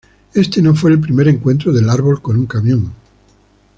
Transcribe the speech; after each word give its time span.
Éste 0.33 0.63
no 0.63 0.73
fue 0.73 0.89
el 0.89 0.99
primer 0.99 1.27
encuentro 1.27 1.71
del 1.71 1.87
árbol 1.87 2.23
con 2.23 2.35
un 2.35 2.47
camión. 2.47 2.91